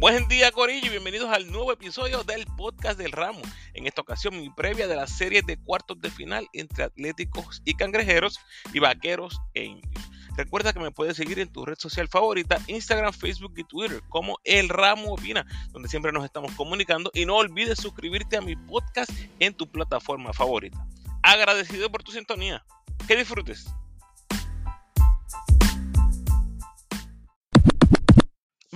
[0.00, 3.40] Buen día Corillo y bienvenidos al nuevo episodio del podcast del ramo.
[3.74, 7.74] En esta ocasión mi previa de la serie de cuartos de final entre Atléticos y
[7.74, 8.38] Cangrejeros
[8.72, 10.10] y Vaqueros e Indios.
[10.36, 14.38] Recuerda que me puedes seguir en tu red social favorita, Instagram, Facebook y Twitter, como
[14.44, 17.10] El Ramo Opina, donde siempre nos estamos comunicando.
[17.12, 20.78] Y no olvides suscribirte a mi podcast en tu plataforma favorita.
[21.24, 22.64] Agradecido por tu sintonía.
[23.08, 23.66] Que disfrutes.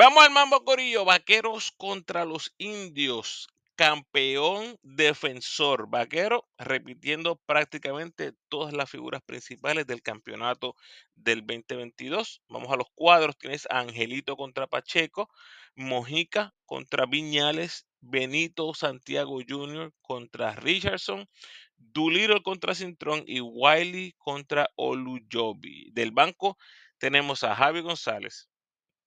[0.03, 1.05] Vamos al mambo corillo.
[1.05, 3.47] Vaqueros contra los indios.
[3.77, 5.89] Campeón defensor.
[5.89, 10.75] Vaquero repitiendo prácticamente todas las figuras principales del campeonato
[11.15, 12.43] del 2022.
[12.49, 13.39] Vamos a los cuadros.
[13.39, 15.31] Tienes a Angelito contra Pacheco.
[15.77, 17.87] Mojica contra Viñales.
[18.01, 19.93] Benito Santiago Jr.
[20.01, 21.29] contra Richardson.
[21.77, 25.93] Doolittle contra Cintrón y Wiley contra Olujobi.
[25.93, 26.59] Del banco
[27.03, 28.49] tenemos a Javi González,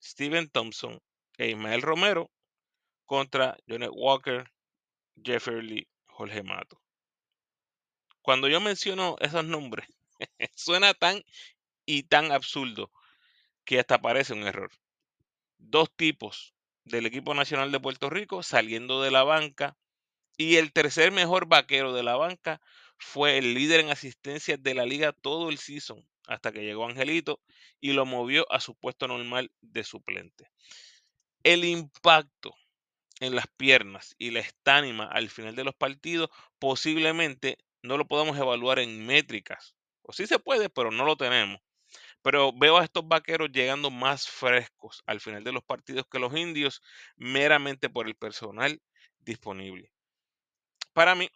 [0.06, 1.02] Steven Thompson
[1.36, 2.30] e Ismael Romero
[3.06, 4.46] contra Johnny Walker,
[5.16, 6.80] Jeffrey Jorge Mato.
[8.22, 9.88] Cuando yo menciono esos nombres,
[10.56, 11.24] suena tan
[11.88, 12.92] y tan absurdo
[13.66, 14.72] que hasta parece un error.
[15.58, 16.54] Dos tipos
[16.84, 19.76] del equipo nacional de Puerto Rico saliendo de la banca
[20.38, 22.62] y el tercer mejor vaquero de la banca
[23.00, 27.42] fue el líder en asistencias de la liga todo el season hasta que llegó Angelito
[27.80, 30.50] y lo movió a su puesto normal de suplente.
[31.44, 32.56] El impacto
[33.20, 38.38] en las piernas y la estánima al final de los partidos posiblemente no lo podamos
[38.38, 39.76] evaluar en métricas.
[40.02, 41.62] O sí se puede, pero no lo tenemos.
[42.22, 46.36] Pero veo a estos vaqueros llegando más frescos al final de los partidos que los
[46.36, 46.82] indios,
[47.16, 48.82] meramente por el personal
[49.20, 49.92] disponible.
[50.94, 51.30] Para mí,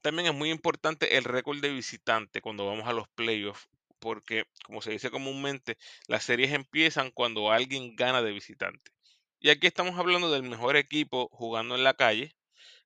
[0.00, 3.68] también es muy importante el récord de visitante cuando vamos a los playoffs
[3.98, 8.92] porque, como se dice comúnmente, las series empiezan cuando alguien gana de visitante.
[9.40, 12.34] Y aquí estamos hablando del mejor equipo jugando en la calle,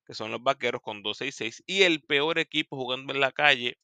[0.07, 3.33] que son los Vaqueros con 12 y 6, y el peor equipo jugando en la
[3.33, 3.79] calle,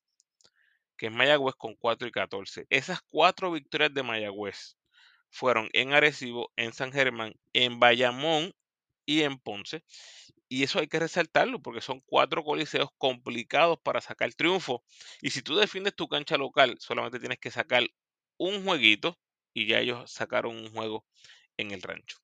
[0.97, 2.67] que es Mayagüez con 4 y 14.
[2.71, 4.77] Esas cuatro victorias de Mayagüez
[5.31, 8.55] fueron en Arecibo, en San Germán, en Bayamón
[9.07, 9.83] y en Ponce.
[10.49, 14.83] Y eso hay que resaltarlo porque son cuatro coliseos complicados para sacar triunfo.
[15.21, 17.85] Y si tú defiendes tu cancha local, solamente tienes que sacar
[18.39, 19.19] un jueguito
[19.53, 21.05] y ya ellos sacaron un juego
[21.57, 22.19] en el rancho.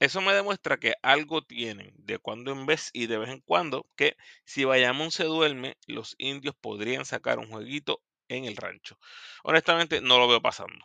[0.00, 3.88] Eso me demuestra que algo tienen de cuando en vez y de vez en cuando
[3.96, 8.98] que si Bayamón se duerme, los indios podrían sacar un jueguito en el rancho.
[9.44, 10.84] Honestamente no lo veo pasando.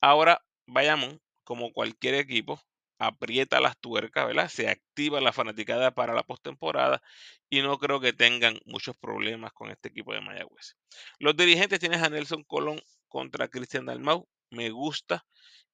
[0.00, 2.60] Ahora Bayamón, como cualquier equipo,
[3.00, 4.48] aprieta las tuercas, ¿verdad?
[4.48, 7.02] Se activa la fanaticada para la postemporada
[7.48, 10.76] y no creo que tengan muchos problemas con este equipo de Mayagüez.
[11.18, 14.28] Los dirigentes tienen a Nelson Colón contra Cristian Dalmau.
[14.50, 15.24] Me gusta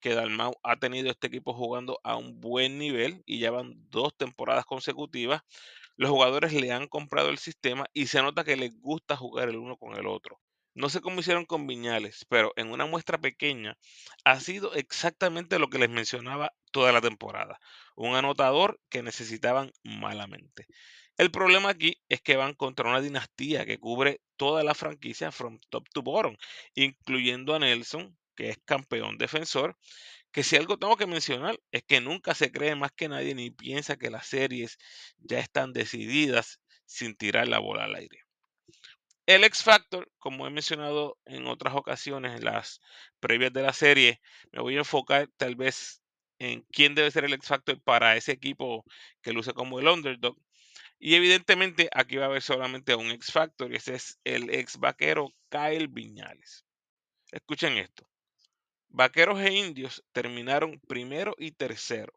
[0.00, 4.16] que Dalmau ha tenido este equipo jugando a un buen nivel y ya van dos
[4.16, 5.42] temporadas consecutivas.
[5.96, 9.56] Los jugadores le han comprado el sistema y se nota que les gusta jugar el
[9.56, 10.38] uno con el otro.
[10.76, 13.78] No sé cómo hicieron con Viñales, pero en una muestra pequeña
[14.24, 17.58] ha sido exactamente lo que les mencionaba toda la temporada.
[17.96, 20.66] Un anotador que necesitaban malamente.
[21.16, 25.58] El problema aquí es que van contra una dinastía que cubre toda la franquicia from
[25.70, 26.36] top to bottom,
[26.74, 29.78] incluyendo a Nelson, que es campeón defensor,
[30.30, 33.50] que si algo tengo que mencionar es que nunca se cree más que nadie ni
[33.50, 34.76] piensa que las series
[35.16, 38.25] ya están decididas sin tirar la bola al aire.
[39.26, 42.80] El X Factor, como he mencionado en otras ocasiones en las
[43.18, 44.20] previas de la serie,
[44.52, 46.00] me voy a enfocar tal vez
[46.38, 48.84] en quién debe ser el X Factor para ese equipo
[49.22, 50.36] que luce como el underdog.
[51.00, 54.78] Y evidentemente aquí va a haber solamente un X Factor y ese es el ex
[54.78, 56.64] vaquero Kyle Viñales.
[57.32, 58.08] Escuchen esto.
[58.88, 62.12] Vaqueros e indios terminaron primero y tercero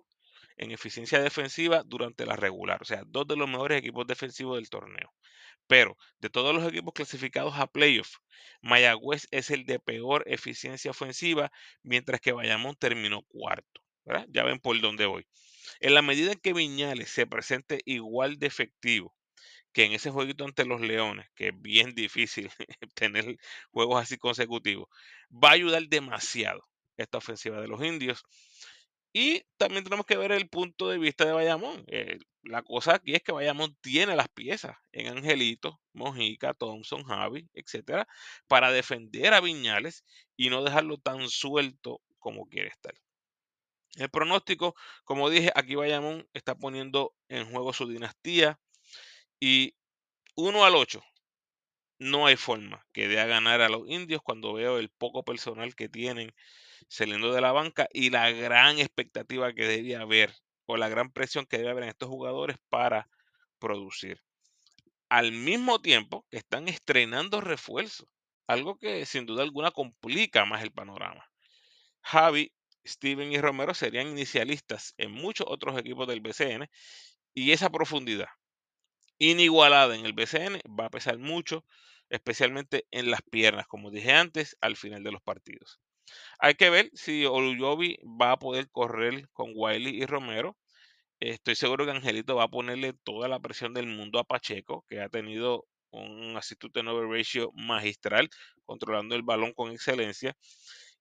[0.59, 4.70] en eficiencia defensiva durante la regular, o sea, dos de los mejores equipos defensivos del
[4.70, 5.14] torneo.
[5.68, 8.18] Pero de todos los equipos clasificados a playoff,
[8.62, 11.52] Mayagüez es el de peor eficiencia ofensiva,
[11.84, 13.82] mientras que Bayamón terminó cuarto.
[14.29, 15.28] Ya ven por dónde voy.
[15.79, 19.16] En la medida en que Viñales se presente igual de efectivo
[19.73, 22.50] que en ese jueguito ante los Leones, que es bien difícil
[22.96, 23.38] tener
[23.72, 24.88] juegos así consecutivos,
[25.32, 26.67] va a ayudar demasiado
[26.97, 28.23] esta ofensiva de los indios.
[29.14, 31.84] Y también tenemos que ver el punto de vista de Bayamón.
[31.88, 37.50] Eh, la cosa aquí es que Bayamón tiene las piezas en Angelito, Mojica, Thompson, Javi,
[37.53, 38.08] etcétera,
[38.47, 40.03] para defender a Viñales
[40.38, 42.94] y no dejarlo tan suelto como quiere estar.
[43.96, 48.59] El pronóstico, como dije, aquí Bayamón está poniendo en juego su dinastía
[49.40, 49.76] y
[50.35, 51.02] 1 al 8.
[51.99, 55.75] No hay forma que dé a ganar a los indios cuando veo el poco personal
[55.75, 56.34] que tienen
[56.87, 60.34] saliendo de la banca y la gran expectativa que debía haber
[60.66, 63.09] o la gran presión que debe haber en estos jugadores para
[63.59, 64.22] producir.
[65.09, 68.07] Al mismo tiempo que están estrenando refuerzos,
[68.47, 71.25] algo que sin duda alguna complica más el panorama.
[72.01, 72.53] Javi,
[72.87, 76.69] Steven y Romero serían inicialistas en muchos otros equipos del BCN
[77.34, 78.29] y esa profundidad
[79.20, 81.66] inigualada en el BCN va a pesar mucho,
[82.10, 85.80] especialmente en las piernas, como dije antes, al final de los partidos.
[86.40, 90.58] Hay que ver si Oluyobi va a poder correr con Wiley y Romero.
[91.20, 95.02] Estoy seguro que Angelito va a ponerle toda la presión del mundo a Pacheco, que
[95.02, 98.30] ha tenido un assist to ratio magistral,
[98.66, 100.36] controlando el balón con excelencia.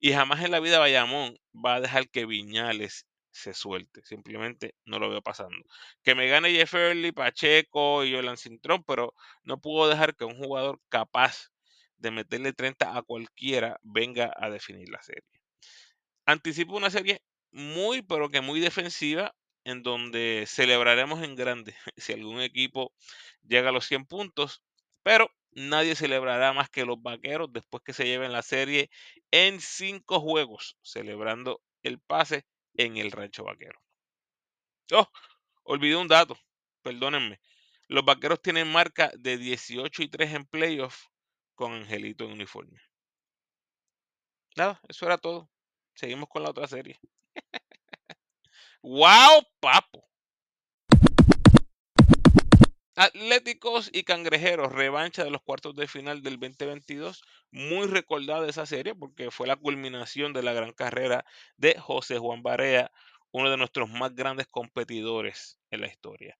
[0.00, 3.06] Y jamás en la vida Bayamón va a dejar que Viñales
[3.38, 4.04] se suelte.
[4.04, 5.64] Simplemente no lo veo pasando.
[6.02, 10.80] Que me gane Jefferly, Pacheco y Yolan Cintrón, pero no puedo dejar que un jugador
[10.88, 11.50] capaz
[11.96, 15.24] de meterle 30 a cualquiera venga a definir la serie.
[16.26, 22.40] Anticipo una serie muy, pero que muy defensiva, en donde celebraremos en grande si algún
[22.40, 22.92] equipo
[23.42, 24.62] llega a los 100 puntos,
[25.02, 28.90] pero nadie celebrará más que los vaqueros después que se lleven la serie
[29.30, 32.44] en cinco juegos, celebrando el pase
[32.78, 33.78] en el rancho vaquero.
[34.92, 35.08] Oh,
[35.64, 36.38] olvidé un dato,
[36.82, 37.40] perdónenme.
[37.88, 41.06] Los vaqueros tienen marca de 18 y 3 en playoff
[41.54, 42.80] con Angelito en uniforme.
[44.56, 45.48] Nada, eso era todo.
[45.94, 46.98] Seguimos con la otra serie.
[48.82, 50.07] ¡Wow, papo!
[53.00, 57.22] Atléticos y Cangrejeros, revancha de los cuartos de final del 2022.
[57.52, 61.24] Muy recordada esa serie porque fue la culminación de la gran carrera
[61.56, 62.90] de José Juan Barea,
[63.30, 66.36] uno de nuestros más grandes competidores en la historia.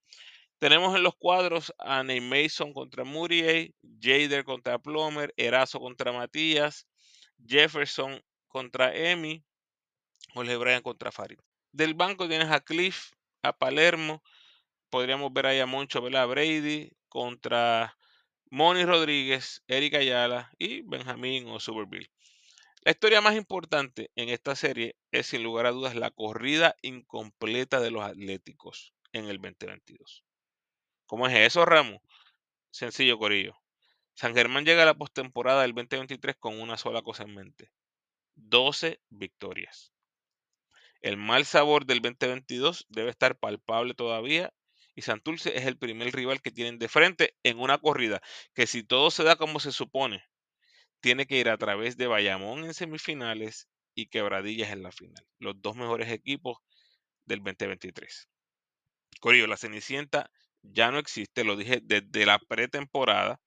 [0.59, 3.71] Tenemos en los cuadros a Ney Mason contra Murier,
[4.01, 6.89] Jader contra Plomer, Erazo contra Matías,
[7.47, 9.45] Jefferson contra Emi,
[10.35, 11.39] Jorge Bryan contra Farid.
[11.71, 13.13] Del banco tienes a Cliff,
[13.45, 14.25] a Palermo,
[14.91, 17.97] podríamos ver ahí a Moncho Vela Brady contra
[18.51, 22.11] Moni Rodríguez, Eric Ayala y Benjamín o Superbill.
[22.83, 27.81] La historia más importante en esta serie es sin lugar a dudas la corrida incompleta
[27.81, 30.25] de los Atléticos en el 2022.
[31.07, 32.01] ¿Cómo es eso, Ramos?
[32.71, 33.55] Sencillo, Corillo.
[34.15, 37.71] San Germán llega a la postemporada del 2023 con una sola cosa en mente.
[38.37, 39.93] 12 victorias.
[41.01, 44.53] El mal sabor del 2022 debe estar palpable todavía
[44.99, 48.21] y Santurce es el primer rival que tienen de frente en una corrida
[48.53, 50.25] que si todo se da como se supone,
[50.99, 55.25] tiene que ir a través de Bayamón en semifinales y Quebradillas en la final.
[55.39, 56.59] Los dos mejores equipos
[57.27, 58.29] del 2023.
[59.21, 63.41] Corillo, la Cenicienta ya no existe, lo dije desde la pretemporada.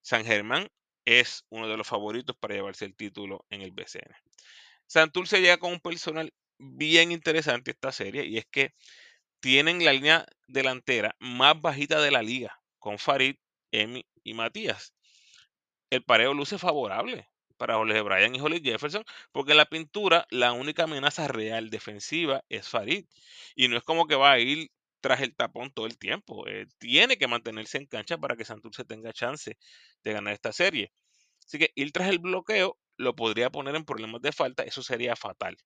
[0.00, 0.68] San Germán
[1.04, 4.14] es uno de los favoritos para llevarse el título en el BCN.
[4.86, 8.74] Santurce llega con un personal bien interesante esta serie y es que
[9.44, 13.36] tienen la línea delantera más bajita de la liga, con Farid,
[13.72, 14.94] Emi y Matías.
[15.90, 20.52] El pareo luce favorable para Jorge Bryan y Holly Jefferson, porque en la pintura la
[20.52, 23.04] única amenaza real defensiva es Farid.
[23.54, 24.70] Y no es como que va a ir
[25.02, 26.48] tras el tapón todo el tiempo.
[26.48, 29.58] Eh, tiene que mantenerse en cancha para que Santurce tenga chance
[30.02, 30.90] de ganar esta serie.
[31.46, 35.16] Así que ir tras el bloqueo lo podría poner en problemas de falta, eso sería
[35.16, 35.58] fatal.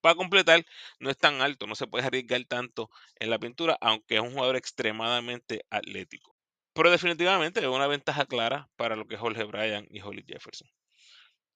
[0.00, 0.64] Para completar,
[0.98, 4.32] no es tan alto, no se puede arriesgar tanto en la pintura, aunque es un
[4.32, 6.34] jugador extremadamente atlético.
[6.74, 10.68] Pero definitivamente es una ventaja clara para lo que es Jorge Bryan y Holly Jefferson.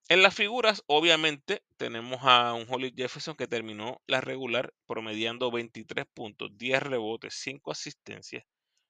[0.08, 6.06] En las figuras, obviamente, tenemos a un Holly Jefferson que terminó la regular promediando 23
[6.14, 8.44] puntos, 10 rebotes, 5 asistencias,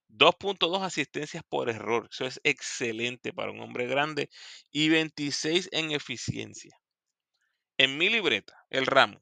[0.09, 2.09] 2.2 asistencias por error.
[2.13, 4.31] Eso es excelente para un hombre grande
[4.71, 6.79] y 26 en eficiencia.
[7.79, 9.21] En mi libreta, el ramo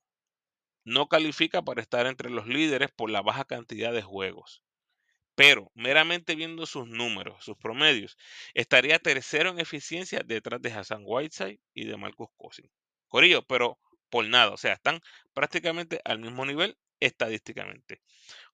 [0.86, 4.62] no califica para estar entre los líderes por la baja cantidad de juegos.
[5.34, 8.16] Pero meramente viendo sus números, sus promedios,
[8.54, 12.70] estaría tercero en eficiencia detrás de Hassan Whiteside y de Marcus Cousins.
[13.08, 13.78] Corillo, pero
[14.08, 15.00] por nada, o sea, están
[15.34, 18.00] prácticamente al mismo nivel estadísticamente.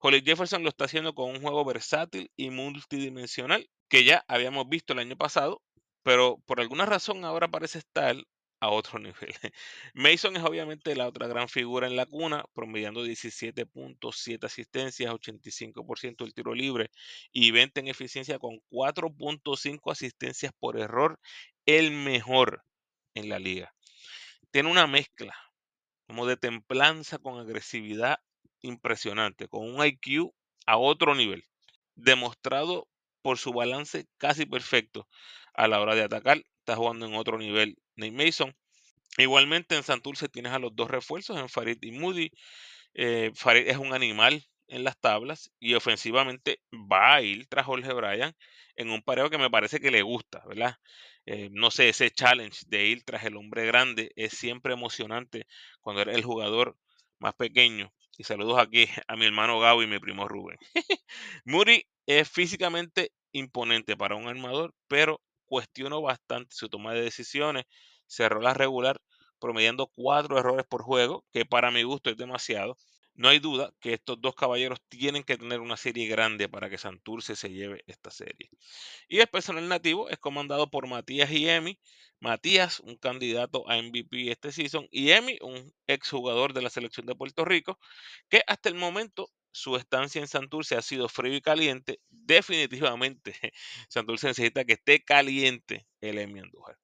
[0.01, 4.95] Holly Jefferson lo está haciendo con un juego versátil y multidimensional que ya habíamos visto
[4.95, 5.63] el año pasado,
[6.03, 8.17] pero por alguna razón ahora parece estar
[8.63, 9.35] a otro nivel.
[9.93, 16.33] Mason es obviamente la otra gran figura en la cuna, promediando 17.7 asistencias, 85% del
[16.33, 16.91] tiro libre
[17.33, 21.19] y 20 en eficiencia con 4.5 asistencias por error,
[21.67, 22.63] el mejor
[23.15, 23.75] en la liga.
[24.53, 25.35] Tiene una mezcla
[26.07, 28.19] como de templanza con agresividad
[28.61, 30.33] impresionante, con un IQ
[30.67, 31.45] a otro nivel,
[31.97, 32.87] demostrado
[33.23, 35.09] por su balance casi perfecto
[35.53, 36.45] a la hora de atacar.
[36.61, 38.55] Está jugando en otro nivel Nate Mason.
[39.19, 42.31] Igualmente en Santurce tienes a los dos refuerzos, en Farid y Moody.
[42.95, 47.93] Eh, Farid es un animal en las tablas y ofensivamente va a ir tras Jorge
[47.93, 48.35] Bryan
[48.77, 50.77] en un pareo que me parece que le gusta, ¿verdad?
[51.27, 55.47] Eh, no sé, ese challenge de ir tras el hombre grande es siempre emocionante
[55.81, 56.77] cuando eres el jugador
[57.19, 57.93] más pequeño.
[58.19, 60.59] Y saludos aquí a mi hermano Gabo y mi primo Rubén.
[61.45, 65.21] Muri es físicamente imponente para un armador, pero
[65.53, 67.67] cuestiono bastante su toma de decisiones.
[68.07, 69.03] Cerró la regular
[69.39, 72.79] promediando cuatro errores por juego, que para mi gusto es demasiado.
[73.13, 76.79] No hay duda que estos dos caballeros tienen que tener una serie grande para que
[76.79, 78.49] Santurce se lleve esta serie.
[79.09, 81.79] Y el personal nativo es comandado por Matías y Emi.
[82.19, 87.15] Matías, un candidato a MVP este season, y Emi, un exjugador de la selección de
[87.15, 87.79] Puerto Rico,
[88.31, 92.01] que hasta el momento su estancia en Santurce ha sido frío y caliente.
[92.11, 93.35] Definitivamente,
[93.89, 96.79] Santurce necesita que esté caliente el Emi Andújar.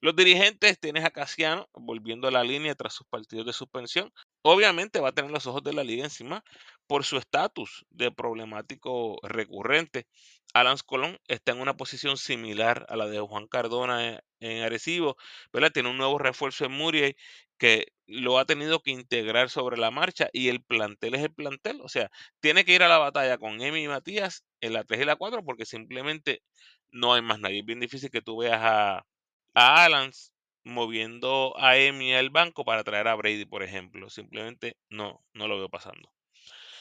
[0.00, 4.12] Los dirigentes tienes a Casiano volviendo a la línea tras sus partidos de suspensión.
[4.42, 6.42] Obviamente va a tener los ojos de la liga encima
[6.86, 10.06] por su estatus de problemático recurrente.
[10.54, 15.16] Alan Colón está en una posición similar a la de Juan Cardona en Arecibo,
[15.52, 15.70] ¿verdad?
[15.72, 17.16] Tiene un nuevo refuerzo en Muriel
[17.58, 21.80] que lo ha tenido que integrar sobre la marcha y el plantel es el plantel,
[21.82, 25.02] o sea, tiene que ir a la batalla con Emi y Matías en la 3
[25.02, 26.42] y la 4 porque simplemente
[26.90, 27.60] no hay más nadie.
[27.60, 29.06] Es bien difícil que tú veas a,
[29.54, 30.32] a Alans
[30.64, 34.10] moviendo a Emi al banco para traer a Brady, por ejemplo.
[34.10, 36.12] Simplemente no, no lo veo pasando.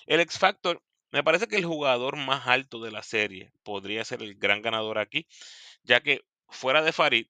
[0.05, 0.81] El X Factor,
[1.12, 5.00] me parece que el jugador más alto de la serie podría ser el gran ganador
[5.00, 5.27] aquí,
[5.83, 7.27] ya que fuera de Farid,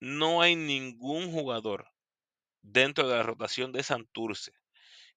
[0.00, 1.88] no hay ningún jugador
[2.62, 4.52] dentro de la rotación de Santurce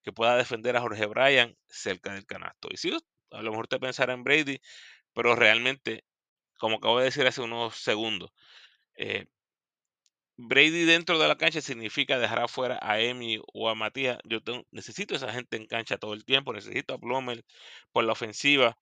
[0.03, 2.69] que pueda defender a Jorge Bryan cerca del canasto.
[2.71, 2.91] Y si
[3.31, 4.61] a lo mejor te pensará en Brady,
[5.13, 6.05] pero realmente,
[6.59, 8.31] como acabo de decir hace unos segundos,
[8.95, 9.25] eh,
[10.37, 14.19] Brady dentro de la cancha significa dejar afuera a Emi o a Matías.
[14.23, 14.39] Yo
[14.71, 17.43] necesito esa gente en cancha todo el tiempo, necesito a Plummer
[17.91, 18.77] por la ofensiva.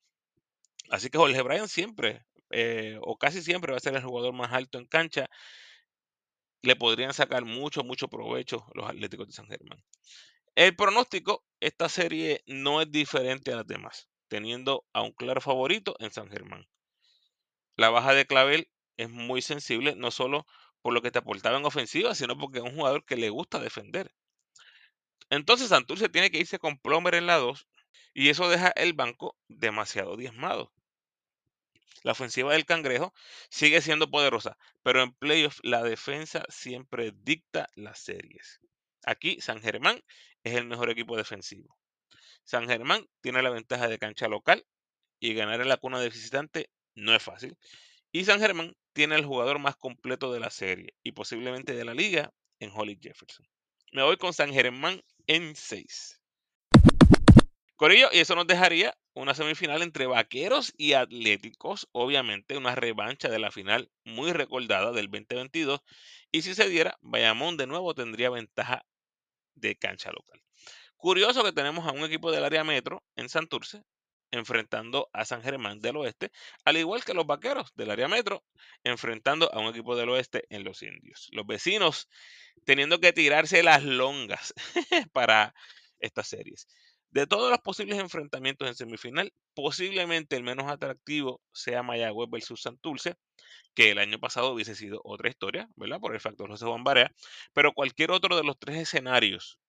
[0.89, 4.51] Así que Jorge Bryan siempre, eh, o casi siempre, va a ser el jugador más
[4.51, 5.27] alto en cancha.
[6.61, 9.81] Le podrían sacar mucho, mucho provecho los Atléticos de San Germán.
[10.55, 15.95] El pronóstico, esta serie no es diferente a las demás, teniendo a un claro favorito
[15.99, 16.67] en San Germán.
[17.77, 20.45] La baja de Clavel es muy sensible, no solo
[20.85, 23.57] por lo que te aportaba en ofensiva, sino porque es un jugador que le gusta
[23.57, 24.13] defender.
[25.31, 27.67] Entonces Santurce tiene que irse con Plomer en la 2
[28.13, 30.71] y eso deja el banco demasiado diezmado.
[32.03, 33.15] La ofensiva del Cangrejo
[33.49, 38.61] sigue siendo poderosa, pero en playoffs la defensa siempre dicta las series.
[39.07, 40.03] Aquí San Germán
[40.43, 41.75] es el mejor equipo defensivo.
[42.43, 44.63] San Germán tiene la ventaja de cancha local
[45.19, 47.57] y ganar en la cuna de visitante no es fácil.
[48.11, 51.93] Y San Germán tiene el jugador más completo de la serie y posiblemente de la
[51.93, 53.45] liga en Holly Jefferson.
[53.91, 56.21] Me voy con San Germán en 6.
[57.75, 63.37] Corillo, y eso nos dejaría una semifinal entre vaqueros y atléticos, obviamente una revancha de
[63.37, 65.81] la final muy recordada del 2022.
[66.31, 68.85] Y si se diera, Bayamón de nuevo tendría ventaja
[69.55, 70.41] de cancha local.
[70.95, 73.83] Curioso que tenemos a un equipo del área metro en Santurce
[74.35, 76.31] enfrentando a San Germán del Oeste,
[76.65, 78.43] al igual que los Vaqueros del área metro,
[78.83, 81.29] enfrentando a un equipo del Oeste en los Indios.
[81.31, 82.09] Los vecinos
[82.65, 84.53] teniendo que tirarse las longas
[85.13, 85.53] para
[85.99, 86.67] estas series.
[87.11, 93.15] De todos los posibles enfrentamientos en semifinal, posiblemente el menos atractivo sea Mayagüez versus Santurce,
[93.73, 95.99] que el año pasado hubiese sido otra historia, ¿verdad?
[95.99, 97.11] Por el factor José Juan Barea,
[97.53, 99.59] pero cualquier otro de los tres escenarios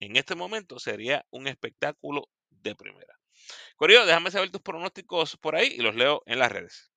[0.00, 3.21] en este momento sería un espectáculo de primera.
[3.76, 6.92] Corio, déjame saber tus pronósticos por ahí y los leo en las redes.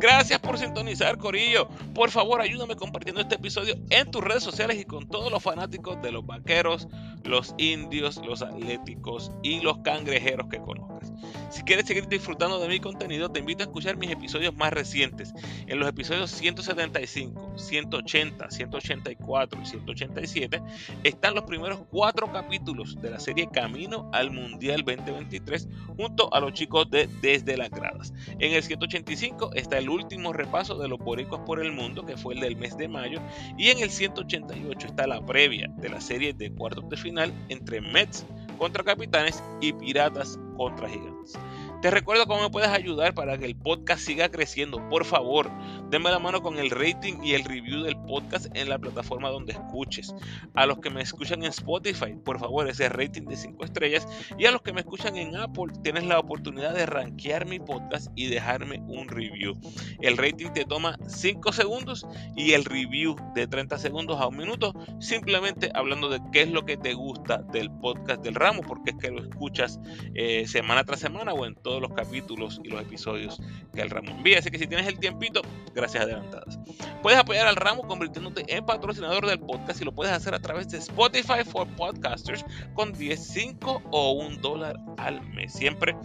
[0.00, 1.68] Gracias por sintonizar, Corillo.
[1.92, 6.00] Por favor, ayúdame compartiendo este episodio en tus redes sociales y con todos los fanáticos
[6.00, 6.86] de los vaqueros,
[7.28, 11.12] los indios, los atléticos y los cangrejeros que conozcas.
[11.50, 15.32] Si quieres seguir disfrutando de mi contenido, te invito a escuchar mis episodios más recientes.
[15.66, 20.62] En los episodios 175, 180, 184 y 187
[21.04, 26.52] están los primeros cuatro capítulos de la serie Camino al Mundial 2023 junto a los
[26.52, 28.12] chicos de Desde las Gradas.
[28.38, 32.34] En el 185 está el último repaso de los boricuas por el mundo, que fue
[32.34, 33.20] el del mes de mayo,
[33.56, 37.17] y en el 188 está la previa de la serie de cuartos de final
[37.48, 38.24] entre Mets
[38.58, 41.38] contra Capitanes y Piratas contra Gigantes.
[41.80, 44.86] Te recuerdo cómo me puedes ayudar para que el podcast siga creciendo.
[44.88, 45.48] Por favor,
[45.90, 49.52] denme la mano con el rating y el review del podcast en la plataforma donde
[49.52, 50.14] escuches.
[50.54, 54.06] A los que me escuchan en Spotify, por favor, ese rating de 5 estrellas.
[54.38, 58.08] Y a los que me escuchan en Apple, tienes la oportunidad de rankear mi podcast
[58.14, 59.58] y dejarme un review.
[60.00, 64.74] El rating te toma 5 segundos y el review de 30 segundos a un minuto,
[65.00, 68.96] simplemente hablando de qué es lo que te gusta del podcast del ramo, porque es
[68.96, 69.80] que lo escuchas
[70.14, 73.40] eh, semana tras semana o en todos los capítulos y los episodios
[73.74, 74.38] que el ramo envía.
[74.38, 75.42] Así que si tienes el tiempito,
[75.78, 76.58] gracias adelantadas.
[77.02, 80.68] Puedes apoyar al ramo convirtiéndote en patrocinador del podcast y lo puedes hacer a través
[80.68, 82.44] de Spotify for Podcasters
[82.74, 85.52] con 10, 5 o 1 dólar al mes.
[85.52, 85.96] Siempre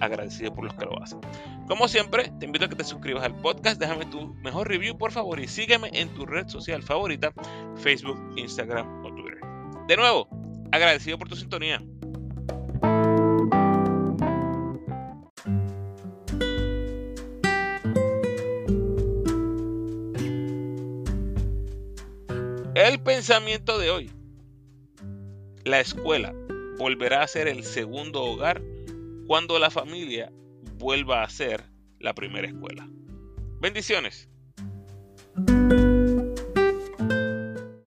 [0.00, 1.20] agradecido por los que lo hacen.
[1.68, 5.12] Como siempre, te invito a que te suscribas al podcast, déjame tu mejor review por
[5.12, 7.32] favor y sígueme en tu red social favorita,
[7.76, 9.40] Facebook, Instagram o Twitter.
[9.86, 10.28] De nuevo,
[10.72, 11.80] agradecido por tu sintonía.
[23.78, 24.10] De hoy.
[25.62, 26.34] La escuela
[26.78, 28.60] volverá a ser el segundo hogar
[29.28, 30.32] cuando la familia
[30.78, 31.62] vuelva a ser
[32.00, 32.88] la primera escuela.
[33.60, 34.29] Bendiciones.